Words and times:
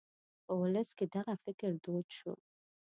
په 0.45 0.51
ولس 0.61 0.89
کې 0.97 1.05
دغه 1.15 1.33
فکر 1.43 1.71
دود 1.83 2.07
شو. 2.17 2.33